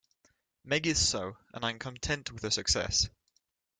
[0.63, 3.07] Meg is so, and I am content with her success.